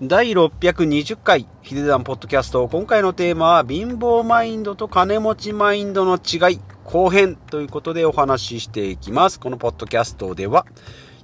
[0.00, 2.68] 第620回ヒデダンポッドキャスト。
[2.68, 6.60] 今回のテーマは貧乏マインドと金持ちマインドの違い。
[6.84, 9.40] 後編ということでお話ししていきます。
[9.40, 10.66] このポッドキャストでは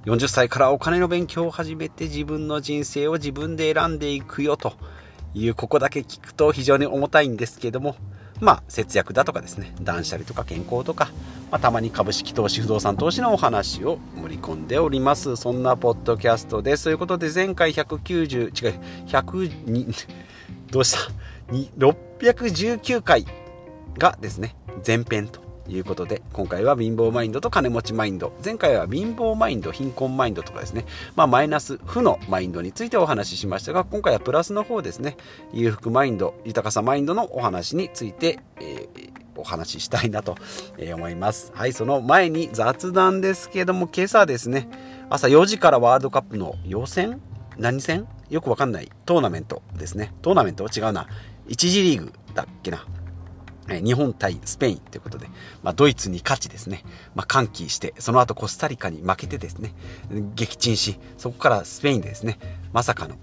[0.03, 4.73] 40歳からお金の勉強を始めて自分の人生を自分で選んでいくよと
[5.33, 7.95] いうここだけ聞くと非常に重たいんですけども
[8.41, 11.09] まあ、節約だとかですね、断捨離とか健康とか、
[11.51, 15.35] まあ、たまに株式投資、不動産投資のお話を盛り込んでおります。
[15.35, 16.85] そんなポッドキャストです。
[16.85, 20.07] ということで、前回190、違う、102、
[20.71, 21.11] どうした
[21.77, 23.25] ?619 回
[23.97, 28.33] がですね、前編ということで今回は貧乏マインドと金持ちマインド。
[28.43, 30.85] 前回は貧乏マインド貧困マインドとかですね。
[31.15, 35.17] まあマイナス負のマインドについてお話ししましたが今回はプラスの方ですね。
[35.53, 40.35] 裕福マインド豊かさマインドのお話について、えー、お話ししたいなと
[40.77, 41.51] 思います。
[41.55, 44.69] はいその前に雑談ですけども今朝ですね
[45.09, 47.21] 朝4時からワールドカップの予選？
[47.57, 48.07] 何戦？
[48.29, 50.13] よくわかんないトーナメントですね。
[50.21, 50.67] トーナメント？
[50.67, 51.07] 違うな。
[51.47, 52.85] 1次リーグだっけな。
[53.67, 55.27] 日本対スペインということで、
[55.63, 56.83] まあ、ドイツに勝ちですね、
[57.15, 59.73] まあ、歓喜して、その後コスタリカに負けてですね、
[60.35, 62.37] 撃沈し、そこからスペインでですね、
[62.73, 63.15] まさかの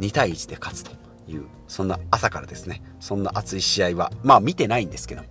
[0.00, 0.92] 2対1で勝つと
[1.28, 5.22] いう、そんな朝からですね、そんな熱い試合は、まあ見てないんですけど、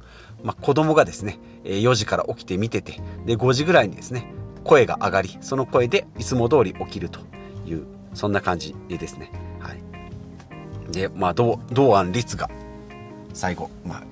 [0.44, 4.28] まあ、子供がですね、4時から起きて見てて、で、5時ぐらいにですね、
[4.64, 7.22] 声が上がり、その声でいつも通り起きると
[7.66, 9.32] いう、そんな感じですね。
[9.60, 10.92] はい。
[10.92, 11.58] で、まあ、堂
[11.98, 12.50] 安律が
[13.34, 14.04] 最後、まあ、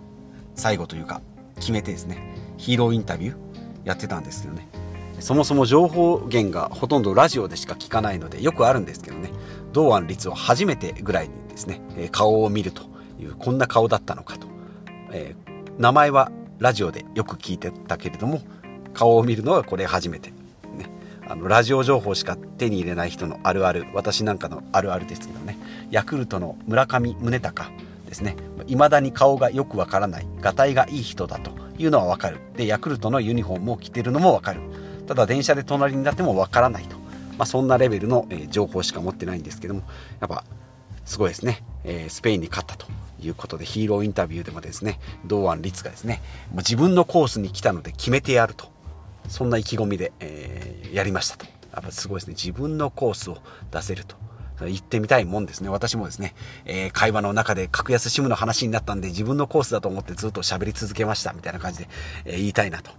[0.55, 1.21] 最後というか
[1.59, 2.17] 決めてですね
[2.57, 3.35] ヒーローインタビュー
[3.83, 4.67] やってたんですけどね。
[5.19, 9.31] そもそも情報源がほとんどラジオでしか聞かないのでよくあるんですけどね。
[9.71, 11.81] 堂安律を初めてぐらいにですね
[12.11, 12.83] 顔を見ると
[13.19, 14.47] いうこんな顔だったのかと、
[15.11, 18.41] えー、名前はラジオでよく聞いてたけれども
[18.93, 20.89] 顔を見るのはこれ初めて、ね、
[21.27, 25.57] あのラジオ情報しか手に入れない人のあるある私なんかのあるあるですけどね。
[25.91, 27.71] ヤクルトの村上宗隆
[28.05, 28.35] ですね。
[28.67, 32.39] 未だに顔がよくわからないがたいがいい人だというのはわかる。
[32.55, 34.61] でヤクルトのユニフォームを着てるのもわかる。
[35.07, 36.97] ただ電車で隣になってもわからないと、
[37.37, 39.83] まあ、そんなレベルの、え、情報しか持ってないんですけども
[40.19, 40.43] やっぱ
[41.05, 42.87] すごいですね、えー、スペインに勝ったと
[43.21, 48.73] いうことでヒーローインタビューでもですね堂安律がですねもう自分のコースに来たので決めてやると。
[49.27, 51.45] そんな意気込みで、えー、やりましたと。
[51.73, 52.35] やっぱすごいですね。
[52.35, 53.37] 自分のコースを
[53.71, 54.15] 出せると。
[54.59, 55.69] 行ってみたいもんですね。
[55.69, 56.33] 私もですね、
[56.65, 61.89] えー、会話の中で格安シムの話になったんで自分のコースだと思ってずっと喋り続けましたみたいな感じで、
[62.25, 62.91] えー、言いたいなと。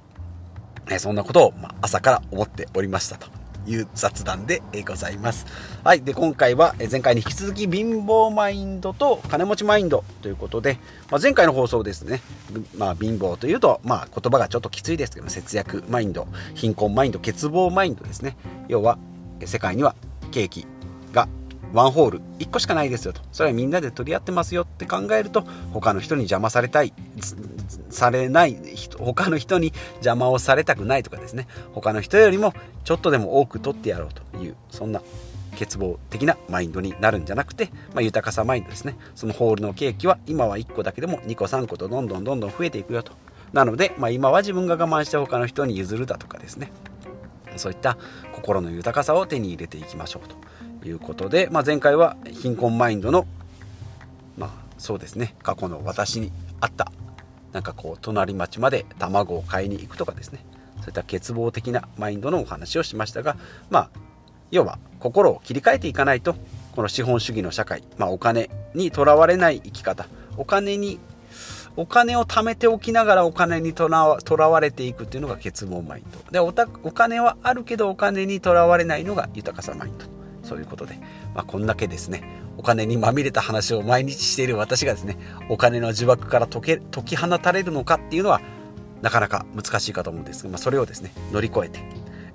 [0.88, 3.46] え、そんなことを、ま、朝から思っておりましたと。
[3.68, 5.46] いう雑談でございます。
[5.84, 6.02] はい。
[6.02, 10.78] で、今回は前回に引き続き貧乏マインドと金持ちマインドということで、
[11.10, 12.20] まあ、前回の放送ですね、
[12.76, 18.36] まあ、貧乏というと、まあ、言葉がちょっときついですけど、節約マインド、貧困マインド、欠乏マインドですね。
[18.68, 18.98] 要は、
[19.44, 19.94] 世界には
[20.30, 20.66] 景気
[21.12, 21.28] が
[21.72, 23.20] ワンホール1個しかないですよと。
[23.32, 26.92] それはみんなで取り合ってますよって考えると他の人に邪魔されたい
[27.90, 28.56] されない
[28.98, 31.46] 他の人に邪魔をされたくないとかですね。
[31.72, 32.54] 他の人よりも
[32.84, 35.00] ちょっとでも多く取ってやろうというそんな
[35.58, 38.96] 欠乏的なマインドになるんじゃなくて、まあ、豊かさマインドですね。
[39.14, 43.12] そのホールのケーキは今は1個だけでも2個3個とどんどんどんどん増えていくよと。
[43.52, 46.70] なので、まあ、今は自分が我慢して他の人に譲るだとかですね。
[47.56, 47.96] そういった
[48.32, 50.36] 心の豊かさを手に入れていきましょうと
[50.86, 53.26] いうことで、まあ、前回は貧困マインドの
[54.36, 56.92] まあそうですね過去の私にあった
[57.52, 60.44] なんかこう隣町まで卵を買いに行くとかですね
[60.80, 63.36] そういった欠乏的なマインドのお話をしましたが
[63.70, 63.90] まあ
[64.50, 66.36] 要は心を切り替えていかないと
[66.74, 71.00] この資本主義の社会、まあ、お金にとらわれない生き方お金に
[71.76, 74.08] お金を貯めておきながらお金にとら
[74.48, 76.32] われていくっていうのが欠乏マインド。
[76.32, 80.15] でお金はあるけどお金にとらわれないのが豊かさマインド。
[80.46, 80.94] そういうことで、
[81.34, 82.22] まあ、こんだけですね
[82.56, 85.18] お金にまみれた話を毎日している私がですね
[85.48, 88.40] お金の呪縛から解け解き放たれるのかっていうのは
[89.02, 91.80] なかなか難しいかと思うんですが、まあ、それをですね乗り越えて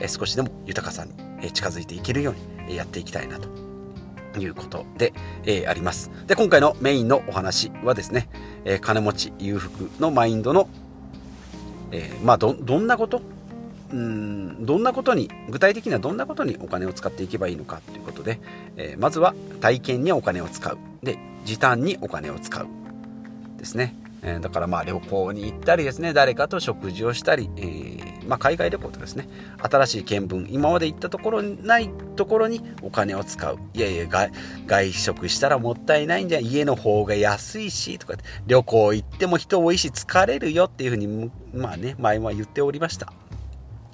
[0.01, 2.33] え少しでも豊かさに近づいていけるよ
[2.65, 3.49] うにやっていきたいなと
[4.39, 5.13] いうことで、
[5.43, 6.11] えー、あります。
[6.27, 8.29] で、今回のメインのお話はですね、
[8.65, 10.69] えー、金持ち裕福のマインドの、
[11.91, 13.21] えー、まあど、どんなこと
[13.93, 18.39] うんどんなことに具体的にはどんなことにお金を使っていけばいいのかということで、
[18.77, 20.77] えー、まずは体験にお金を使う。
[21.03, 22.67] で時短にお金を使う
[23.57, 29.27] ですね、えー、だからまあ旅行に行ったりですね誰かと食事をしたり、えー、まあ、海外旅行とですね
[29.57, 33.57] 新しい見聞今まで行ったところないところにお金を使う。
[33.73, 34.07] いやいや
[34.67, 38.13] 外食したらもったいないんじゃ家の方が安いしとか
[38.45, 43.11] 旅行行っても人多いし疲れるよっていうふうにまあね前は言っておりました。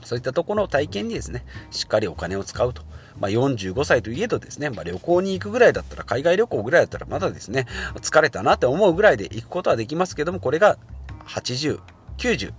[0.08, 2.84] そういったところの体験にですね、しっかりお金を使うと。
[3.20, 10.78] まあ、45歳といえどですね、まあ、旅行に行くぐらいだったら、海外旅行ぐらいだったら、まだですね、疲れたなって思うぐらいで行くことはできますけども、これが
[11.26, 11.82] 80、
[12.18, 12.54] 90、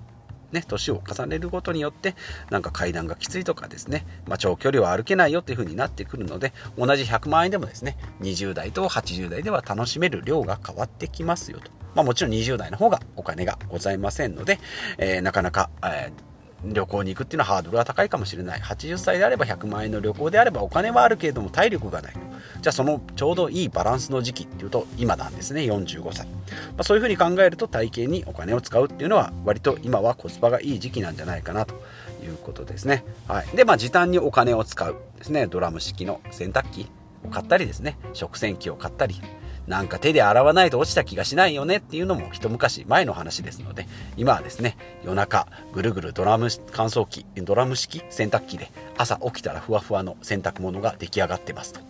[0.52, 2.14] ね、年を重ねることによって、
[2.50, 11.70] なんか階段がきついとかですね、まあ、長距離は歩けないよっていう風になってくるので、同じ100万円でもですね、20代と80代では楽しめる量が変わってきますよと。
[11.94, 14.58] まあ、もちろん20代の方がお金がございませんので、
[14.98, 16.28] えー、なかなか、えー
[16.64, 18.60] 旅行に行くっていうのはハードルは高いかもしれない。
[18.60, 22.12] 80歳であれば100万円の旅行であればお金はあるけれども体力がない。
[22.60, 25.62] じゃあそのちょうどいいバランスの時期っていうと今なんですね。
[25.62, 26.34] 45歳、ま
[26.78, 31.74] あ、そういうふうに考えると体型にお金を使うっていうのは割と今はコスパがいい時期なんじゃないかなと
[32.22, 35.46] いうことですね、はい、でまあ時短にお金を使うですね。
[35.46, 36.90] ドラム式の洗濯機
[37.24, 37.98] を買ったりですね。
[38.12, 39.20] 食洗機を買ったり。
[39.68, 43.86] なんか手で洗わないと落ちた気がしないよねっていうのも一昔前の話ですので、
[44.16, 51.80] 今はですね、夜中ぐるぐるドラム乾燥機、ドラム式洗濯機で朝起きたらふわふわの洗濯物が出来上がってますと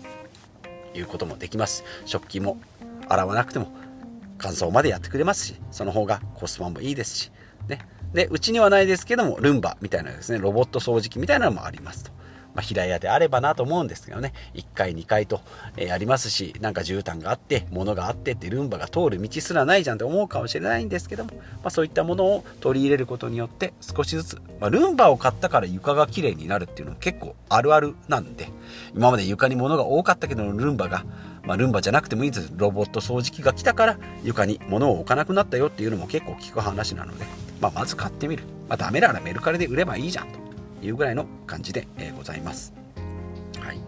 [0.93, 1.85] いうこともできます。
[2.05, 2.59] 食器も
[3.09, 3.73] 洗わなくても
[4.39, 7.33] 乾燥までやってくれますし、その方がコスパもいいですし、
[7.69, 7.79] ね。
[8.13, 12.11] で、うちにはないですけども、ルンバみたいなですね、ロボット掃除機みたいなのもありますと。
[12.59, 15.41] まあ、平屋であればなと思うんですけどね、1階、2階と、
[15.77, 28.49] えー、ありますし、なんか絨毯があって、物があってってルンバが通る道すらないじゃんって思うかもしれないんですけども、まあ、そういったものを取り入れることによって少しずつ、まあ、ルンバを買ったから床が綺麗になるっていうのも結構あるあるなんで、
[28.93, 31.05] 今まで床に物が多かったけどルンバが、
[31.45, 32.53] まあ、ルンバじゃなくてもいいです。
[32.57, 37.25] ロボット掃除機が来たから床に物を置かなくなったよっていうのも結構聞く話なので、
[37.61, 38.43] まあ、まず買ってみる。
[38.69, 40.48] まあ、ダメならメルカリで売ればいいじゃんと。
[40.83, 42.73] いうぐらいの感じで、え、ございます。
[43.61, 43.81] はい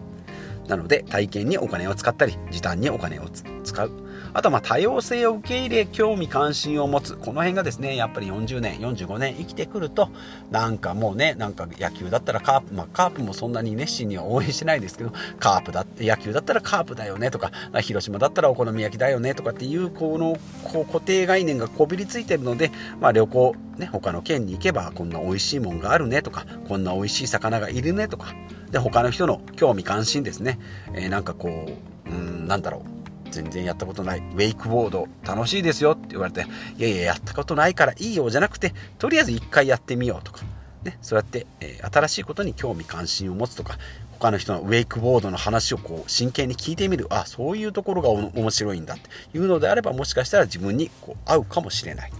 [0.67, 3.27] なので体験にお金を使ったり時短にお金を
[3.63, 3.91] 使う
[4.33, 7.15] あとはま多様性を受け入れ興味関心を持つ。
[7.15, 10.09] この辺がですねやっぱり40年45年生きてくると
[10.49, 17.51] なんかもうねなんか野球だったらカープまあ、カープもそんなに熱心には応援してないですけどカープだって野球だったらカープだよねとか
[17.81, 28.33] 広島だったらお好み焼きだよねとかっていうこのこう固定概念がこびりついてるので、まあ、旅行ね他の県に行けばこんな美味しいもんがあるねとかこんな美味しい魚がいるねとか
[28.71, 30.59] で他の人の興味関心ですね、
[30.93, 31.67] えー、なんかこ
[32.07, 33.00] ううんなんだろう。
[33.31, 34.19] 全然やったことない。
[34.19, 36.45] ウェイクボード楽しいですよって言われて、
[36.77, 40.41] いやいや、やったことないからいいよじゃなくて、とりあえず一回やってみようとか、
[40.83, 43.77] ね、そうやって、えー、新しいことに興味関心を持つとか、
[44.11, 47.07] 他の人のウェイクボードの話をこう真剣に聞いてみる。
[47.09, 52.11] あ、そういうところが面白いんだっていうのであれば、もしかしたら自分にこう合うかもしれない。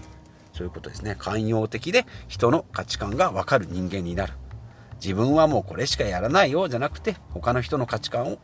[0.52, 1.16] そういうことですね。
[1.18, 4.32] 寛容的で人の価値観がわかる人間になる。
[5.02, 8.38] 自分はもうこれしかやらないよじゃなくて他の人の価値観を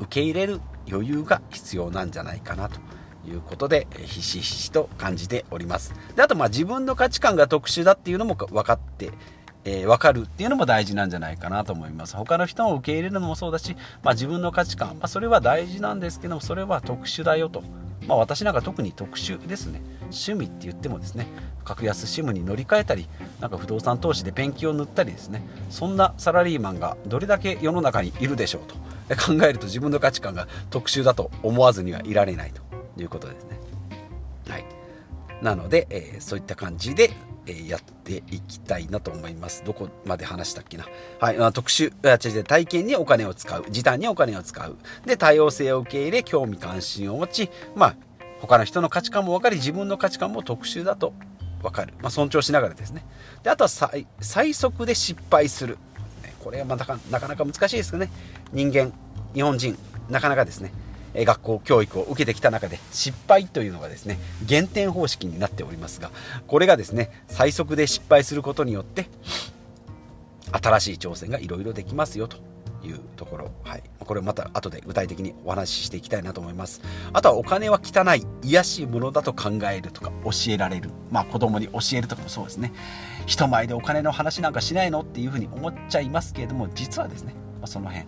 [0.00, 0.60] 受け入れる
[0.90, 2.80] 余裕が必要なんじゃないかなと
[3.26, 5.94] いうことでひしひしと感じております。
[6.16, 9.10] であとまあ自分の価値観が特殊だっていうのも分かって
[9.64, 12.16] えー、分かるっていうのも大事なんじゃないかなと思います。
[12.16, 17.62] 他の人を受け入れるのもそうだし、まあ、自分の価値観、まあ、それは大事なんですけどもそれは特殊だよと、
[18.06, 19.82] まあ、私なんか特に特殊ですね。
[20.04, 21.26] 趣味って言ってもですね
[21.64, 23.08] 格安 SIM に乗り換えたり
[23.40, 25.42] なんか不動産投資でペンキを塗ったりですね。
[25.68, 28.74] そんなサラリーマンがどれだけ世の中にいるでしょうと。
[29.16, 32.62] 考えると自分の価値観が特殊だと思わずにはいられないと
[33.00, 33.58] いうことですね
[34.48, 34.64] はい
[35.42, 37.12] なので、えー、そういった感じで
[37.50, 39.64] えやっていきたいなと思います。
[39.64, 40.86] どこまで話したっけな。
[41.18, 41.52] はい。
[41.52, 43.64] 特殊、違う体験にお金を使う。
[43.70, 44.76] 時短にお金を使う。
[45.06, 47.96] で、多様性を受け入れ、興味関心を持ち、まあ、
[48.40, 51.12] 他の人の価値観も分かり、自分の価値観も特殊だと
[51.62, 51.94] 分かる。
[52.00, 53.04] まあ、尊重しながらですね。
[53.42, 55.78] で、あとは最最速で失敗する。
[56.42, 58.10] これはまたなかなか難しいですけどね。
[58.52, 58.92] 人間、
[59.34, 59.78] 日本人、
[60.08, 60.72] なかなかですね。
[61.14, 66.10] 学校教育を受けてきた中で失敗というのがですね減点方式になっておりますが
[66.46, 69.08] これがですね最速で失敗することによって
[70.52, 72.36] 新しい挑戦がいろいろできますよと
[72.88, 76.80] いうところ、はい、これまた後で具体的にお話ししていきたいなと思います。
[77.12, 80.90] あとはお金は汚い癒しいものだと考えるとか教えられる。
[81.10, 82.72] まあ子供に教えるとかもそうですね。
[83.26, 88.06] 人前でお金の話なんかしないのっていうふうに思っちゃいますけれども実はですね、まあ、その辺。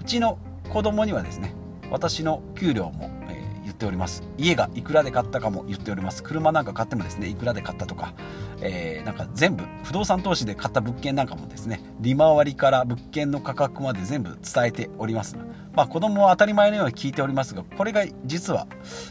[0.00, 0.38] うちの
[0.70, 1.54] 子供にはですね
[1.90, 3.37] 私の給料も、え、
[3.68, 4.22] 言っております。
[4.38, 6.22] 家がいくらで買ったかも言っております。
[6.22, 8.14] 車なんか買ってもですねいくらで買ったとか、
[8.62, 15.36] えー、なんか全部不動産投資で買った物件なんかもですね利回りから物件の価格まで全部伝えております。
[15.74, 18.66] まあ子供は当たり前のように聞いておりますがこれが実は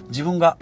[0.09, 0.57] 自分が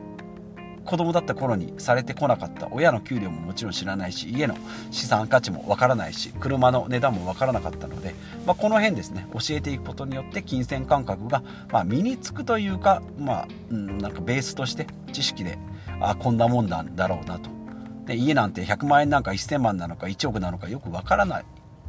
[0.86, 2.68] 子供だった頃にされてこなかった。
[2.72, 4.56] 親の給料ももちろん知らないし家の
[4.92, 8.16] 資産価値もわからないし車の値段もわからなかったので、
[8.46, 9.28] まあ、この辺ですね。
[9.34, 15.58] 教えていくことによって金銭感覚が、まあ、身につくというか,、まあ、うん、なんかベースとして知識で
[16.00, 17.50] あこんなもんなんだろうなと。
[18.06, 21.46] で家なんて100万円なんか1000万なのか1億なのかよくわからない。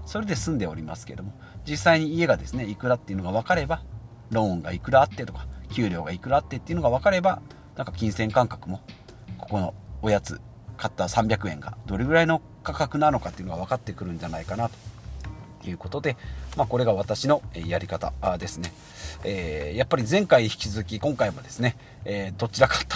[0.07, 1.33] それで住んでおりますけども
[1.69, 3.83] 実際に家がですねいくらっていうのが分かれば
[4.31, 7.43] ローンがいくらあってとか給料がいくらあってっていうのが分かれば
[7.77, 8.81] なんか金銭感覚も
[9.39, 10.41] ここのおやつ
[10.77, 16.17] 買った300円がどれぐらいの価格なのかっていうのが分かってくるんじゃないかなということで、
[16.57, 18.73] まあ、これが私のやり方ですね、
[19.25, 22.87] えー、やっぱり前回引き続き今回もですね、えー、どちらかっ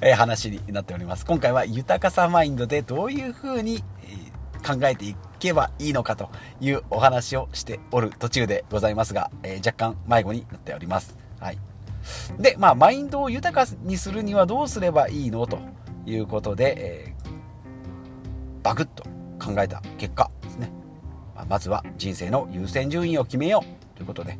[0.00, 1.26] た話になっております。
[1.26, 3.82] 今回は豊かさマインドでどういうふうに
[4.64, 11.16] 考えていけばいいのかというお話をしておる途中でございますが、えー、若干迷子になっております。
[11.38, 11.73] はい。
[12.38, 15.58] でまあマインドを豊かにするにはどうすればいいのと
[16.06, 19.04] いうことで、えー、バクッと
[19.38, 20.70] 考えた結果ですね、
[21.34, 24.38] まあ、まずは人生の優先順位を決めようということで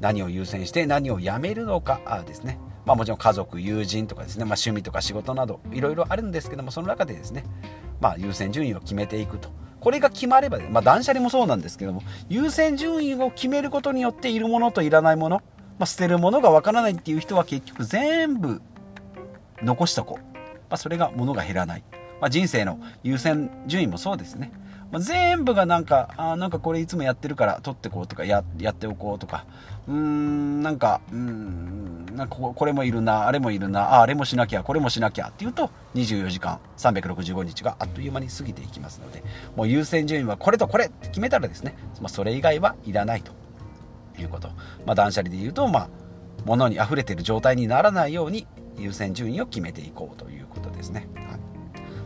[0.00, 2.58] 何を優先して何をやめるのかですね。
[2.84, 7.44] まあ、もちろん家族友人とかですね、まあ、趣味とか仕事などいろいろあるんですけどもその中でですね、
[8.00, 9.50] まあ、優先順位を決めていくと。
[9.78, 15.42] これが決まれば、まあ、断捨離もそうなんですけども優先順位を決めることによっているものといらないもの、
[15.78, 18.60] まあ、捨てるものがわからないっていう人は結局全部
[19.62, 20.32] 残しとこう。
[20.72, 21.84] まあ、それが物が減らない、
[22.18, 24.50] まあ、人生の優先順位もそうですね、
[24.90, 29.44] ま、全部がなんかあなんかこれいつもやってるから取ってこうとかややっておこうとか。
[29.86, 35.28] うーんなんかうんなんかこれもいるなあれもいるなああれもしなきゃこれもしなきゃ。
[35.28, 39.22] っていうと24時間365日があっという間に過ぎていきますので。
[39.56, 43.32] もう優先順位はこれとこれって決めたらですね、まあ、それ以外はいらないと。
[44.20, 44.48] いうこと、
[44.84, 45.88] まあ、断捨離で言うとまあ
[46.44, 51.08] 物に溢れてる状態にならないように優先順位を決めていこうということですね。
[51.14, 51.38] は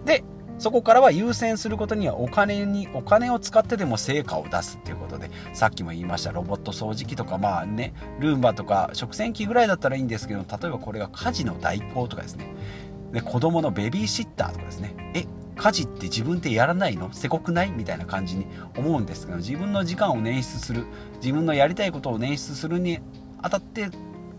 [0.04, 0.24] い、で
[0.58, 12.54] そこからは優先することにはお金にお金を使ってでも成果を出すっていうことでさっきも言いましたロボット掃除機とかまあねルンバとか食洗機ぐらいだったらいいんですけど例えばこれが家事の代行とかですね。
[13.12, 14.94] で子供のベビーシッターとかですね。
[15.14, 15.24] え
[15.56, 17.10] 家事って自分でやらないの？
[17.12, 17.70] せこくない？
[17.70, 18.46] みたいな感じに
[18.76, 20.84] 思うんですけど自分の時間を捻出する。
[21.22, 23.00] 自分のやりたいことを捻出するに
[23.42, 23.88] あたって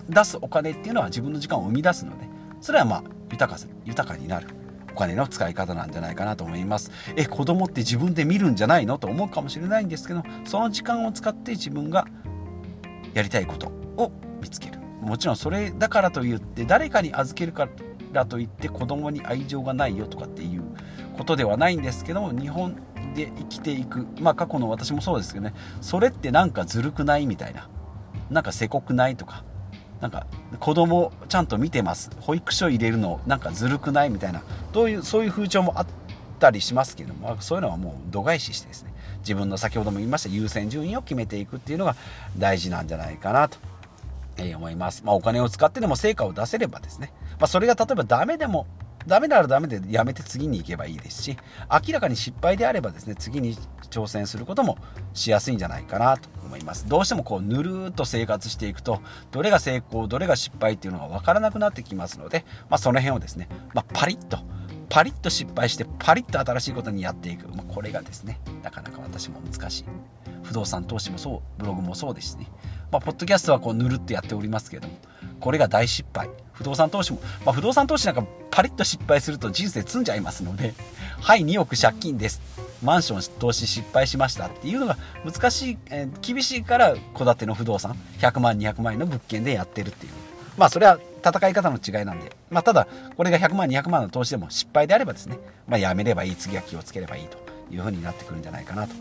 [0.09, 2.27] 出すお金っていうのは自分の時間を生み出すので
[2.61, 4.47] それはまあ豊か豊かになる。
[4.93, 6.91] お金の使い方なんじゃないかなと思います。
[7.15, 8.97] え子供って自分で見るんじゃないの？
[8.97, 12.07] と思うかもしれないんですけどその時間を使って自分が
[13.13, 14.79] やりたいことを見つける。
[15.01, 17.69] もちろんそれだからといって誰かに預けるか
[18.11, 20.63] らといって子供に愛情がないよとかっていう
[21.17, 22.75] ことではないんですけども日本
[23.15, 24.07] で生きていく。
[24.19, 25.53] まあ過去の私もそうですけどね。
[25.81, 27.67] それってなんかずるくないみたいな。
[28.29, 29.43] なんかせこくないとか。
[29.99, 30.27] なんか
[30.59, 32.11] 子供ちゃんと見てます。
[32.21, 34.43] 保育所入れるのなんかずるくないみたいな。
[34.71, 35.87] どういうそういう風潮もあっ
[36.39, 37.35] たりしますけども。
[37.39, 38.93] そういうのはもう度外視してですね。
[39.19, 41.95] 自分の先ほども言いました優先順位を決めていくっていうのが
[42.37, 43.57] 大事なんじゃないかなと。
[44.55, 48.67] 思います、まあ、お金を使ってでも成果を出せればですね、まあ、それが例えばダメでも
[49.07, 51.37] ダメならダメでやめて次に行けばいいですし
[51.71, 53.57] 明らかに失敗であればですね次に
[53.89, 54.77] 挑戦することも
[55.13, 56.87] しやすいんじゃないかなと思います。
[56.87, 64.39] どうしてもこうぬるーっと生活していくとどれが成功どれが失敗っていうのが分からなくなってきますので、まあ、その辺をですね、まあ、パリッと
[64.89, 69.85] パリッと失敗してパリッと新しいことにやっていく、まあ、これがですねなかなか私も難しい。
[70.43, 72.47] 不動産投資もそうブログもそうですしね、
[72.89, 74.95] まあ、ポッドキャストはこうぬるってやっておりますけれども
[75.41, 76.29] これが大失敗。
[76.57, 80.73] 不動産投資も、まあ、不動産投資なんかパリッと失敗すると人生積んじゃいますので
[81.21, 82.41] はい2億借金です。
[82.83, 90.11] マンション投資失敗しましたっていうのが難しい、えー、厳しいから戸建ての不動産100万200万円の物件でやってるっていう。
[90.57, 92.35] まあそれは戦い方の違いなんで。
[92.49, 95.39] まあただこれが100万200万の投資でも失敗であればですね。
[95.67, 97.37] まあやめればいい次は気をつければいいと
[97.71, 98.93] いうふうになってくるんじゃないかなと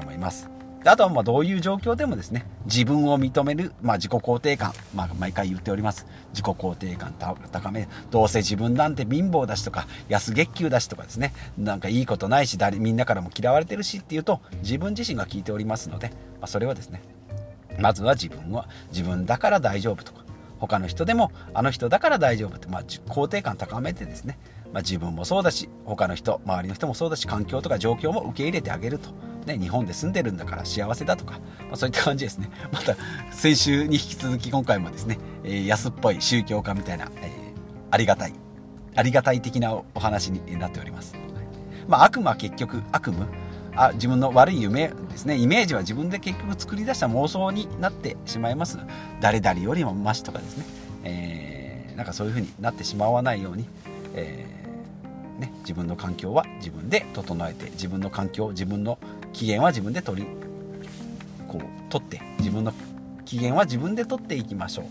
[0.00, 0.61] 思います。
[0.84, 6.06] あとはまあどういう状況でもですね自分を認める、まあ、自己肯定感、まあ、毎回言っております。
[6.32, 7.14] 自己肯定感
[7.52, 17.02] 高めどうせ自分なんて貧乏だしとか安月給だしとかですねなんかいいことないし誰みんなからも嫌われてるしっていうと自分自身が聞いておりますので、まあ、それはですね
[17.78, 20.24] まずは自分は自分だから大丈夫とか
[20.58, 24.38] 他の人でもあの人だから大丈夫って、まあ、肯定感高めてですね、
[24.72, 29.10] まあ、自分もそうだし他の人周りの人もそうだし環境とか状況も受け入れてあげると。
[29.46, 32.50] ね、日本で住んでるんだから幸せだとか、まあ、そういった感じですね。
[32.72, 32.96] また、
[33.30, 37.30] 先週に引き続き今回もですね、えー、安っぽい宗教家みたいな、えー、
[37.90, 38.32] ありがたい、
[38.94, 41.14] ありがたい的なお話になっております。
[41.88, 43.26] まあ、悪魔は結局悪夢？
[43.74, 48.78] あ自分の悪い夢ですねイメージは自分で結局作り出した妄想になってしまいます
[49.20, 50.64] 誰々よりもマシとかですね、
[51.04, 53.64] えー、なんかそういう風になってしまわないように、
[54.14, 54.61] えー
[55.42, 58.98] ね、自分の環境は自分で整えて自分の環境自分の
[59.32, 60.28] 機嫌は自分で取り
[61.48, 62.72] こう取って自分の
[63.24, 64.84] 機嫌は自分で取っていきましょう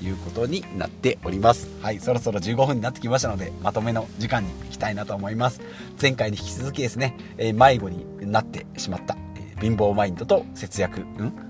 [0.00, 5.60] ということになっておりますはいそろそろ15分になってきましたのでまとめの時間に行きたいなと思います
[6.00, 11.48] 前回に引き続きですね、えー、迷子になってしまった、えー、貧乏マインドと節約う、ん？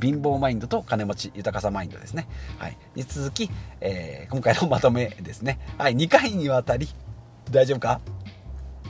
[0.00, 2.26] 貧乏マインドと金持ち豊かさマインドですね。
[2.58, 2.76] はい。
[2.94, 5.58] に続き、えー、今回のまとめですね。
[5.78, 5.96] はい。
[5.96, 6.88] 2回にわたり、
[7.54, 8.00] 大丈夫か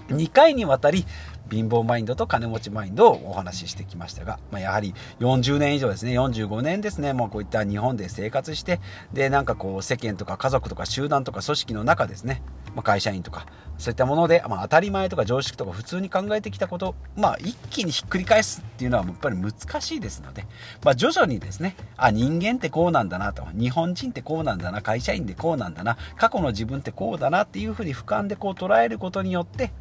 [0.09, 1.06] ?2 回にわたり、
[1.50, 8.80] 貧乏マインドと金持ちマインドをお話ししてきましたが、まあ、やはり40年以上ですね、45年ですね、もうこういった日本で生活して、
[9.12, 12.42] で、なんかこう世間とか家族とか集団とか組織の中ですね、
[12.75, 13.47] まあ、会社員とか、
[13.78, 20.47] そういったもので、まあ、当たり前とか常識とか普通に考えてきたこと、まあ、一気にひっくり返すっていうのはやっぱり難しいですので、
[20.85, 29.73] まあ、徐々にですね、あ、人間ってこうなんだなと、日本人ってこうなんだな、会社員ってこうなんだな、過去の自分ってこうだなっていうふうに俯瞰でこう捉えることによって、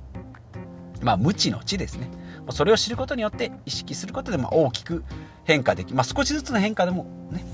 [1.02, 2.10] まあ、無知の知ですね。
[2.50, 5.04] それを知ることによって意識することでま大きく
[5.46, 7.46] 変化でき、まあ、少しずつの変化でもね、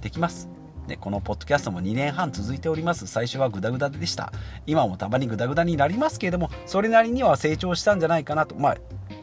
[0.00, 0.48] できます。
[0.86, 3.06] で、このポッドキャストも2年半続いております。
[3.06, 4.32] 最初はグダグダでした。
[4.66, 8.54] 今もたまにグダグダになりますけれども、それなりには成長したんじゃないかなと。
[8.56, 8.76] まあ、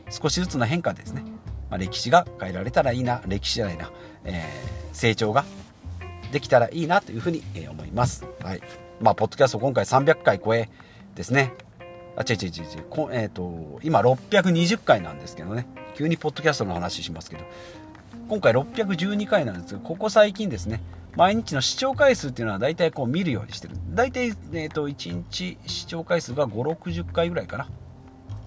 [0.10, 1.24] 少しずつの変化ですね。
[1.70, 3.92] まあ、歴史が変えられたらいいな、歴史じゃないな、
[4.24, 5.44] えー、成長が
[6.32, 8.26] できたらいいなというふうに思います。
[8.42, 8.62] はい。
[9.02, 10.70] まあ、ポッドキャスト今回300回超え
[11.16, 11.54] ですね。
[12.16, 13.10] あ、違う違う違う違う。
[13.12, 15.68] えっ、ー、と、今620回なんですけどね。
[15.96, 17.44] 急にポッドキャストの話しますけど。
[18.28, 20.82] 今回612回なんですけど、ここ最近ですね、
[21.16, 23.76] 毎日の視聴回数っていうのは大体こう見るようにしてる。
[23.90, 27.68] 大体、えっ、ー、と、1日視聴回数が5、60回ぐらいかな。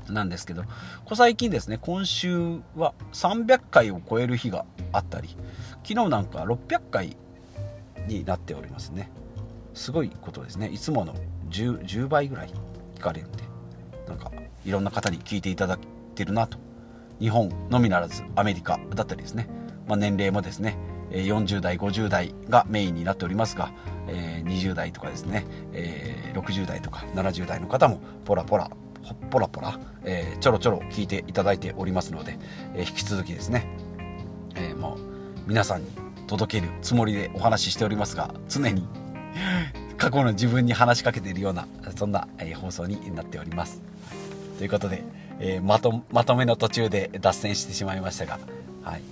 [0.08, 0.64] なんですけど、
[1.04, 5.36] こ最近ですね、今週は300回を超える日があったり、
[5.84, 7.16] 昨日なんか600回
[8.06, 9.10] になっておりますね。
[9.74, 10.68] すごいことですね。
[10.68, 11.14] いつもの
[11.50, 12.50] 10, 10倍ぐらい
[12.96, 13.50] 聞かれるんで。
[14.10, 14.32] なんか
[14.64, 15.78] いろんな方に聞いていただい
[16.14, 16.58] てるなと
[17.20, 19.48] 日本のみならずアメリカだったりですね、
[19.86, 20.76] まあ、年齢もですね
[21.10, 23.72] 40代50代がメインになっておりますが、
[24.08, 28.70] え、20代とかですね、え、60代とか70代の方もポラポラ
[29.30, 32.38] ポラポラ、え、ちょろちょろ聞いていただいておりますので、
[32.74, 33.66] え、引き続きですね、
[34.54, 35.88] え、もう皆さんに
[36.26, 38.86] 届けるつもりでお話ししておりますが常に
[39.98, 43.82] 過去の自分に話しかけているようなそんな、え放送になっております。
[44.58, 45.02] ということで、
[45.40, 48.38] えー、まとまとめの途中で脱線してしまいましたが、
[48.82, 49.02] はい、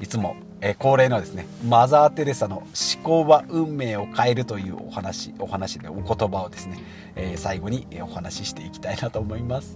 [0.00, 2.66] いつも、えー、恒例のですねマザー・テレサの思
[3.02, 6.82] 考は運命を変えるというお話お話でお言葉をですね、
[7.16, 9.74] えー、最後にお話ししていきたいなと思います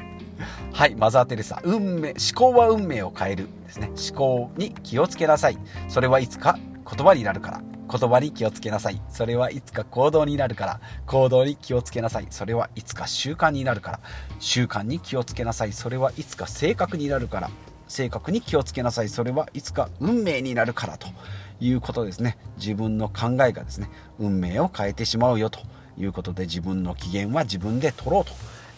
[0.72, 6.58] はいマザー・テレサ運命思考は運命を変えるですね思考に気をつけなさいそれはいつか
[6.90, 9.00] 言葉になるから言葉に気をつけなさい。
[9.08, 10.80] それはいつか行動になるから。
[11.06, 12.26] 行動に気をつけなさい。
[12.30, 14.00] それはいつか習慣になるから。
[14.38, 15.72] 習慣に気をつけなさい。
[15.72, 17.50] それはいつか性格になるから。
[17.88, 19.08] 性格に気をつけなさい。
[19.08, 21.08] それはいつか運命になるからと
[21.60, 22.38] いうことですね。
[22.56, 25.60] 自分の考えがですね、運命を変えてしまうよと
[25.98, 28.24] いうことで、自分の機嫌は自分で取ろう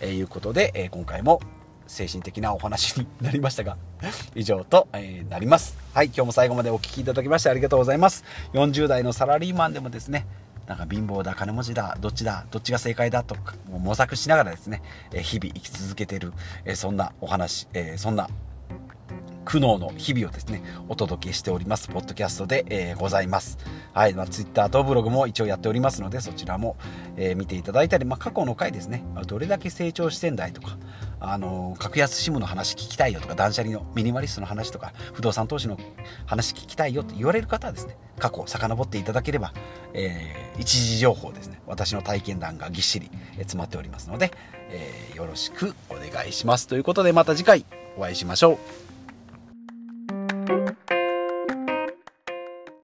[0.00, 1.40] ということで、今回も
[1.86, 3.76] 精神的なお話になりましたが、
[4.34, 5.76] 以上と、えなります。
[5.92, 8.24] はい、今日も最後までお聴きいただきましてありがとうございます。
[8.52, 10.24] 40代のサラリーマンでもですね、
[10.68, 16.32] なんか貧乏だ、金持ちだ、どっちだ、どっちが正解だとか、もう模索しながらですね、え日々生き続けている、
[16.64, 18.30] えそんなお話、えそんな
[19.50, 23.58] 苦悩の日々をですね、お届けしております、ポッドキャストで、えー、ございます。
[23.92, 26.76] はい、まあ、Twitter とブログも一応やっておりますので、そちらも、
[27.16, 30.78] えー、見ていただいたり、まあ、過去の回ですね、どれだけ成長してんだいとか、
[31.18, 35.76] あの、格安シムの話聞きたいよとか、断捨離のミニマリストの話とか、不動産投資の
[36.26, 39.52] 話聞きたいよと言われる方はですね、過去遡っていただければ、
[39.94, 44.30] えー、一時情報ですね、私の体験談がぎっしり詰まっておりますので、
[44.70, 46.68] えー、よろしくお願いします。
[46.68, 47.64] ということで、また次回
[47.98, 48.89] お会いしましょう。